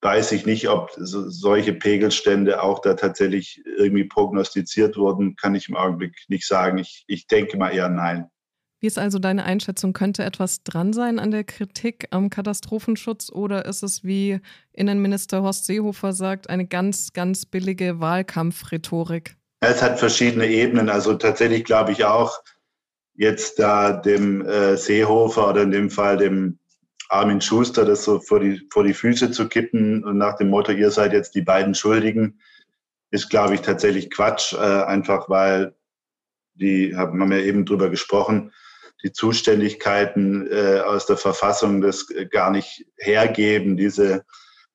weiß 0.00 0.32
ich 0.32 0.46
nicht, 0.46 0.68
ob 0.68 0.90
so, 0.96 1.28
solche 1.28 1.74
Pegelstände 1.74 2.62
auch 2.62 2.80
da 2.80 2.94
tatsächlich 2.94 3.62
irgendwie 3.76 4.04
prognostiziert 4.04 4.96
wurden, 4.96 5.36
kann 5.36 5.54
ich 5.54 5.68
im 5.68 5.76
Augenblick 5.76 6.14
nicht 6.28 6.46
sagen. 6.46 6.78
Ich, 6.78 7.04
ich 7.08 7.26
denke 7.26 7.58
mal 7.58 7.74
eher 7.74 7.88
nein. 7.90 8.30
Wie 8.84 8.88
ist 8.88 8.98
also 8.98 9.18
deine 9.18 9.44
Einschätzung? 9.44 9.94
Könnte 9.94 10.24
etwas 10.24 10.62
dran 10.62 10.92
sein 10.92 11.18
an 11.18 11.30
der 11.30 11.42
Kritik 11.42 12.06
am 12.10 12.28
Katastrophenschutz 12.28 13.32
oder 13.32 13.64
ist 13.64 13.82
es, 13.82 14.04
wie 14.04 14.40
Innenminister 14.74 15.40
Horst 15.40 15.64
Seehofer 15.64 16.12
sagt, 16.12 16.50
eine 16.50 16.66
ganz, 16.66 17.14
ganz 17.14 17.46
billige 17.46 18.00
Wahlkampfrhetorik? 18.00 19.36
Es 19.60 19.80
hat 19.80 19.98
verschiedene 19.98 20.48
Ebenen. 20.48 20.90
Also 20.90 21.14
tatsächlich 21.14 21.64
glaube 21.64 21.92
ich 21.92 22.04
auch, 22.04 22.42
jetzt 23.14 23.58
da 23.58 23.90
dem 23.90 24.44
äh, 24.44 24.76
Seehofer 24.76 25.48
oder 25.48 25.62
in 25.62 25.70
dem 25.70 25.88
Fall 25.88 26.18
dem 26.18 26.58
Armin 27.08 27.40
Schuster 27.40 27.86
das 27.86 28.04
so 28.04 28.20
vor 28.20 28.40
die, 28.40 28.68
vor 28.70 28.84
die 28.84 28.92
Füße 28.92 29.30
zu 29.30 29.48
kippen 29.48 30.04
und 30.04 30.18
nach 30.18 30.36
dem 30.36 30.50
Motto, 30.50 30.72
ihr 30.72 30.90
seid 30.90 31.14
jetzt 31.14 31.34
die 31.34 31.40
beiden 31.40 31.74
Schuldigen, 31.74 32.38
ist, 33.10 33.30
glaube 33.30 33.54
ich, 33.54 33.62
tatsächlich 33.62 34.10
Quatsch. 34.10 34.52
Äh, 34.52 34.58
einfach 34.58 35.30
weil 35.30 35.74
die, 36.52 36.94
haben 36.94 37.16
wir 37.30 37.38
ja 37.38 37.44
eben 37.46 37.64
drüber 37.64 37.88
gesprochen, 37.88 38.52
die 39.04 39.12
Zuständigkeiten 39.12 40.50
äh, 40.50 40.80
aus 40.80 41.06
der 41.06 41.16
Verfassung 41.16 41.80
das 41.80 42.06
gar 42.30 42.50
nicht 42.50 42.86
hergeben, 42.98 43.76
diese 43.76 44.24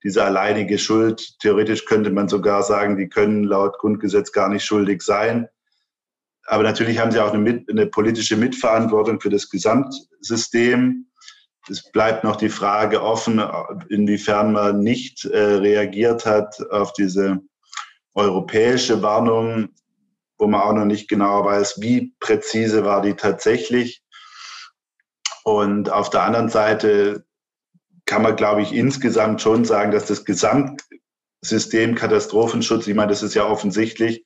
diese 0.04 0.24
alleinige 0.24 0.78
Schuld. 0.78 1.40
Theoretisch 1.40 1.86
könnte 1.86 2.12
man 2.12 2.30
sogar 2.30 2.64
sagen, 2.64 2.98
die 2.98 3.10
können 3.10 3.44
laut 3.44 3.78
Grundgesetz 3.80 4.32
gar 4.32 4.50
nicht 4.50 4.64
schuldig 4.64 5.02
sein. 5.02 5.48
Aber 6.46 6.64
natürlich 6.64 7.00
haben 7.00 7.12
sie 7.12 7.20
auch 7.20 7.34
eine, 7.34 7.40
mit, 7.40 7.70
eine 7.70 7.86
politische 7.86 8.38
Mitverantwortung 8.38 9.20
für 9.20 9.30
das 9.30 9.50
Gesamtsystem. 9.50 11.06
Es 11.70 11.92
bleibt 11.92 12.24
noch 12.24 12.38
die 12.38 12.50
Frage 12.50 13.04
offen, 13.04 13.42
inwiefern 13.90 14.54
man 14.54 14.80
nicht 14.80 15.26
äh, 15.26 15.38
reagiert 15.38 16.26
hat 16.26 16.56
auf 16.72 16.94
diese 16.94 17.40
europäische 18.16 19.04
Warnung, 19.04 19.70
wo 20.40 20.48
man 20.48 20.62
auch 20.62 20.74
noch 20.74 20.86
nicht 20.86 21.08
genau 21.10 21.46
weiß, 21.46 21.82
wie 21.82 22.16
präzise 22.20 22.84
war 22.84 23.02
die 23.02 23.14
tatsächlich. 23.14 24.02
Und 25.44 25.92
auf 25.92 26.10
der 26.10 26.24
anderen 26.24 26.50
Seite 26.50 27.26
kann 28.06 28.22
man, 28.24 28.36
glaube 28.36 28.62
ich, 28.62 28.74
insgesamt 28.74 29.42
schon 29.42 29.66
sagen, 29.66 29.92
dass 29.92 30.08
das 30.08 30.26
Gesamtsystem 30.26 31.96
Katastrophenschutz, 31.96 32.88
ich 32.88 32.96
meine, 32.96 33.12
das 33.12 33.24
ist 33.24 33.36
ja 33.36 33.46
offensichtlich, 33.46 34.26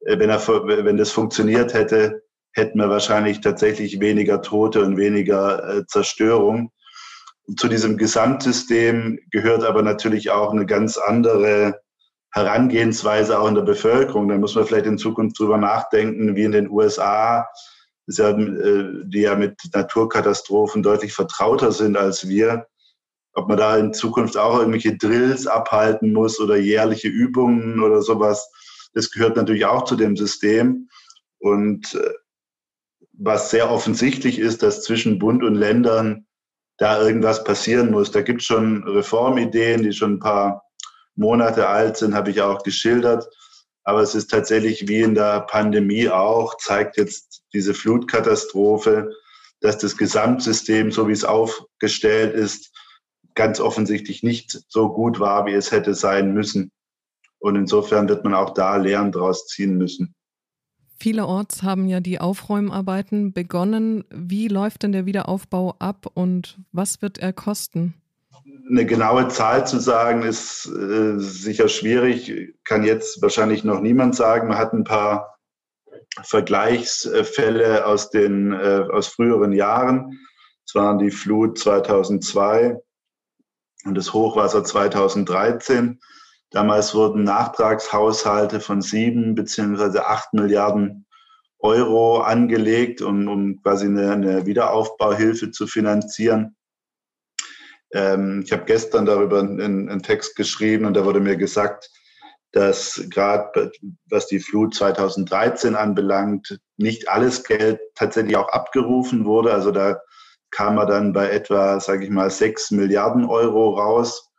äh, 0.00 0.18
wenn, 0.18 0.30
er, 0.30 0.40
wenn 0.46 0.96
das 0.96 1.10
funktioniert 1.10 1.74
hätte, 1.74 2.22
hätten 2.52 2.78
wir 2.78 2.88
wahrscheinlich 2.88 3.40
tatsächlich 3.40 4.00
weniger 4.00 4.42
Tote 4.42 4.82
und 4.84 4.96
weniger 4.96 5.78
äh, 5.78 5.86
Zerstörung. 5.86 6.72
Zu 7.56 7.68
diesem 7.68 7.96
Gesamtsystem 7.96 9.18
gehört 9.30 9.64
aber 9.64 9.82
natürlich 9.82 10.30
auch 10.30 10.52
eine 10.52 10.66
ganz 10.66 10.98
andere 10.98 11.80
Herangehensweise 12.32 13.38
auch 13.38 13.48
in 13.48 13.54
der 13.54 13.62
Bevölkerung. 13.62 14.28
Da 14.28 14.36
muss 14.36 14.54
man 14.54 14.66
vielleicht 14.66 14.86
in 14.86 14.98
Zukunft 14.98 15.38
drüber 15.38 15.56
nachdenken, 15.56 16.36
wie 16.36 16.44
in 16.44 16.52
den 16.52 16.68
USA, 16.68 17.48
die 18.08 19.20
ja 19.20 19.34
mit 19.34 19.60
Naturkatastrophen 19.74 20.82
deutlich 20.82 21.12
vertrauter 21.12 21.72
sind 21.72 21.96
als 21.96 22.26
wir, 22.26 22.66
ob 23.34 23.48
man 23.48 23.58
da 23.58 23.76
in 23.76 23.92
Zukunft 23.92 24.36
auch 24.36 24.58
irgendwelche 24.58 24.96
Drills 24.96 25.46
abhalten 25.46 26.12
muss 26.12 26.40
oder 26.40 26.56
jährliche 26.56 27.08
Übungen 27.08 27.82
oder 27.82 28.00
sowas. 28.00 28.50
Das 28.94 29.10
gehört 29.10 29.36
natürlich 29.36 29.66
auch 29.66 29.84
zu 29.84 29.94
dem 29.94 30.16
System. 30.16 30.88
Und 31.38 31.94
äh, 31.94 32.14
was 33.12 33.50
sehr 33.50 33.70
offensichtlich 33.70 34.38
ist, 34.38 34.62
dass 34.62 34.82
zwischen 34.82 35.18
Bund 35.18 35.42
und 35.42 35.54
Ländern 35.54 36.26
da 36.78 37.02
irgendwas 37.02 37.44
passieren 37.44 37.90
muss. 37.90 38.10
Da 38.10 38.22
gibt 38.22 38.40
es 38.40 38.46
schon 38.46 38.84
Reformideen, 38.84 39.82
die 39.82 39.92
schon 39.92 40.14
ein 40.14 40.20
paar 40.20 40.62
Monate 41.16 41.68
alt 41.68 41.96
sind, 41.96 42.14
habe 42.14 42.30
ich 42.30 42.40
auch 42.40 42.62
geschildert. 42.62 43.28
Aber 43.88 44.02
es 44.02 44.14
ist 44.14 44.30
tatsächlich 44.30 44.86
wie 44.86 45.00
in 45.00 45.14
der 45.14 45.40
Pandemie 45.40 46.10
auch, 46.10 46.58
zeigt 46.58 46.98
jetzt 46.98 47.42
diese 47.54 47.72
Flutkatastrophe, 47.72 49.10
dass 49.62 49.78
das 49.78 49.96
Gesamtsystem, 49.96 50.92
so 50.92 51.08
wie 51.08 51.12
es 51.12 51.24
aufgestellt 51.24 52.34
ist, 52.34 52.70
ganz 53.34 53.60
offensichtlich 53.60 54.22
nicht 54.22 54.60
so 54.68 54.90
gut 54.90 55.20
war, 55.20 55.46
wie 55.46 55.54
es 55.54 55.72
hätte 55.72 55.94
sein 55.94 56.34
müssen. 56.34 56.70
Und 57.38 57.56
insofern 57.56 58.10
wird 58.10 58.24
man 58.24 58.34
auch 58.34 58.52
da 58.52 58.76
Lehren 58.76 59.10
daraus 59.10 59.46
ziehen 59.46 59.78
müssen. 59.78 60.14
Vielerorts 60.98 61.62
haben 61.62 61.88
ja 61.88 62.00
die 62.00 62.20
Aufräumarbeiten 62.20 63.32
begonnen. 63.32 64.04
Wie 64.10 64.48
läuft 64.48 64.82
denn 64.82 64.92
der 64.92 65.06
Wiederaufbau 65.06 65.76
ab 65.78 66.04
und 66.12 66.58
was 66.72 67.00
wird 67.00 67.16
er 67.16 67.32
kosten? 67.32 67.94
Eine 68.70 68.86
genaue 68.86 69.28
Zahl 69.28 69.66
zu 69.66 69.78
sagen, 69.78 70.22
ist 70.22 70.66
äh, 70.66 71.18
sicher 71.18 71.68
schwierig, 71.68 72.54
kann 72.64 72.84
jetzt 72.84 73.20
wahrscheinlich 73.22 73.64
noch 73.64 73.80
niemand 73.80 74.14
sagen. 74.14 74.48
Man 74.48 74.58
hat 74.58 74.72
ein 74.72 74.84
paar 74.84 75.38
Vergleichsfälle 76.22 77.86
aus 77.86 78.10
den 78.10 78.52
äh, 78.52 78.84
aus 78.90 79.08
früheren 79.08 79.52
Jahren. 79.52 80.18
Es 80.66 80.74
waren 80.74 80.98
die 80.98 81.10
Flut 81.10 81.58
2002 81.58 82.76
und 83.84 83.94
das 83.94 84.12
Hochwasser 84.12 84.64
2013. 84.64 86.00
Damals 86.50 86.94
wurden 86.94 87.24
Nachtragshaushalte 87.24 88.60
von 88.60 88.80
sieben 88.80 89.34
beziehungsweise 89.34 90.06
acht 90.06 90.32
Milliarden 90.32 91.06
Euro 91.60 92.20
angelegt, 92.20 93.02
um, 93.02 93.28
um 93.28 93.62
quasi 93.62 93.86
eine, 93.86 94.12
eine 94.12 94.46
Wiederaufbauhilfe 94.46 95.50
zu 95.50 95.66
finanzieren. 95.66 96.56
Ähm, 97.92 98.42
ich 98.44 98.52
habe 98.52 98.64
gestern 98.64 99.06
darüber 99.06 99.40
einen, 99.40 99.88
einen, 99.88 100.02
Text 100.02 100.36
geschrieben 100.36 100.84
und 100.84 100.94
da 100.94 101.04
wurde 101.04 101.20
mir 101.20 101.36
gesagt, 101.36 101.90
dass 102.52 103.02
gerade 103.10 103.72
was 104.08 104.26
die 104.26 104.40
Flut 104.40 104.74
2013 104.74 105.74
anbelangt, 105.74 106.58
nicht 106.76 107.08
alles 107.08 107.44
Geld 107.44 107.80
tatsächlich 107.94 108.36
auch 108.36 108.48
abgerufen 108.48 109.24
wurde. 109.24 109.52
Also 109.52 109.70
da 109.70 110.00
kam 110.50 110.76
man 110.76 110.88
dann 110.88 111.12
bei 111.12 111.30
etwa, 111.30 111.78
sage 111.80 112.04
ich 112.04 112.10
mal, 112.10 112.30
sechs 112.30 112.70
Milliarden 112.70 113.24
Euro 113.24 113.78
raus. 113.78 114.30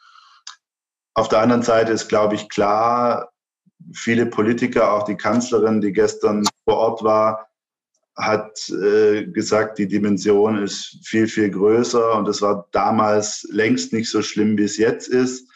Auf 1.13 1.29
der 1.29 1.39
anderen 1.39 1.61
Seite 1.61 1.91
ist, 1.91 2.07
glaube 2.07 2.35
ich, 2.35 2.49
klar, 2.49 3.29
viele 3.93 4.25
Politiker, 4.25 4.93
auch 4.93 5.03
die 5.03 5.17
Kanzlerin, 5.17 5.81
die 5.81 5.91
gestern 5.91 6.43
vor 6.65 6.77
Ort 6.77 7.03
war, 7.03 7.48
hat 8.19 8.69
äh, 8.69 9.25
gesagt, 9.27 9.77
die 9.77 9.88
Dimension 9.88 10.61
ist 10.61 10.99
viel, 11.05 11.27
viel 11.27 11.49
größer 11.49 12.17
und 12.17 12.27
es 12.27 12.41
war 12.41 12.67
damals 12.71 13.47
längst 13.49 13.93
nicht 13.93 14.11
so 14.11 14.21
schlimm, 14.21 14.57
wie 14.57 14.63
es 14.63 14.75
jetzt 14.77 15.07
ist. 15.07 15.49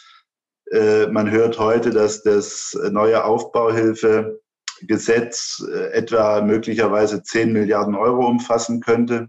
Äh, 0.71 1.07
man 1.07 1.29
hört 1.29 1.59
heute, 1.59 1.89
dass 1.89 2.23
das 2.23 2.79
neue 2.91 3.25
Aufbauhilfegesetz 3.25 5.61
äh, 5.69 5.91
etwa 5.91 6.39
möglicherweise 6.41 7.21
10 7.21 7.51
Milliarden 7.51 7.95
Euro 7.95 8.25
umfassen 8.27 8.79
könnte. 8.79 9.27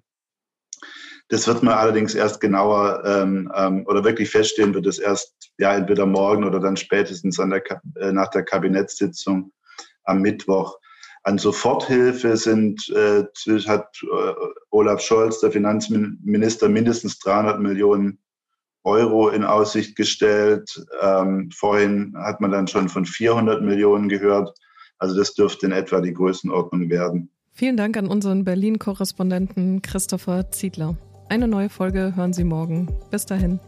Das 1.29 1.49
wird 1.49 1.65
man 1.65 1.75
allerdings 1.75 2.15
erst 2.15 2.41
genauer 2.41 3.03
ähm, 3.05 3.51
ähm, 3.57 3.85
oder 3.87 4.05
wirklich 4.05 4.31
feststellen, 4.31 4.75
wird 4.75 4.87
es 4.87 5.01
erst 5.01 5.35
ja 5.59 5.75
entweder 5.75 6.07
morgen 6.07 6.45
oder 6.45 6.61
dann 6.61 6.77
spätestens 6.77 7.37
der, 7.37 7.65
äh, 7.97 8.13
nach 8.13 8.29
der 8.29 8.45
Kabinettssitzung 8.45 9.51
am 10.05 10.21
Mittwoch. 10.21 10.79
An 11.25 11.39
Soforthilfe 11.39 12.37
sind, 12.37 12.89
äh, 12.91 13.25
hat 13.67 13.99
äh, 14.03 14.35
Olaf 14.71 15.01
Scholz, 15.01 15.41
der 15.41 15.53
Finanzminister, 15.53 16.69
mindestens 16.69 17.19
300 17.19 17.61
Millionen 17.61 18.19
Euro 18.85 19.31
in 19.31 19.43
Aussicht 19.43 19.97
gestellt. 19.97 20.87
Ähm, 21.01 21.51
vorhin 21.51 22.15
hat 22.19 22.43
man 22.43 22.51
dann 22.51 22.69
schon 22.69 22.91
von 22.91 23.07
400 23.07 23.63
Millionen 23.63 24.11
gehört. 24.11 24.55
Also 24.99 25.17
das 25.17 25.33
dürfte 25.33 25.65
in 25.65 25.73
etwa 25.73 26.03
die 26.03 26.13
Größenordnung 26.13 26.91
werden. 26.91 27.31
Vielen 27.53 27.79
Dank 27.79 27.97
an 27.97 28.07
unseren 28.07 28.45
Berlin-Korrespondenten 28.45 29.81
Christopher 29.81 30.51
Ziedler. 30.51 30.97
Eine 31.31 31.49
neue 31.49 31.71
Folge 31.71 32.13
hören 32.15 32.35
Sie 32.35 32.45
morgen. 32.45 32.89
Bis 33.11 33.25
dahin. 33.25 33.61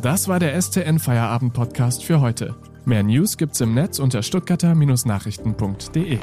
Das 0.00 0.28
war 0.28 0.38
der 0.38 0.60
STN 0.60 0.98
Feierabend 0.98 1.52
Podcast 1.52 2.04
für 2.04 2.20
heute. 2.20 2.54
Mehr 2.86 3.02
News 3.02 3.36
gibt's 3.36 3.60
im 3.60 3.74
Netz 3.74 3.98
unter 3.98 4.22
stuttgarter-nachrichten.de. 4.22 6.18